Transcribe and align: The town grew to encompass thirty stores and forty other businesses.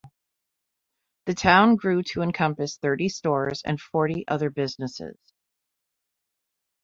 The 1.27 1.35
town 1.35 1.75
grew 1.75 2.01
to 2.01 2.23
encompass 2.23 2.75
thirty 2.77 3.07
stores 3.07 3.61
and 3.63 3.79
forty 3.79 4.27
other 4.27 4.49
businesses. 4.49 5.15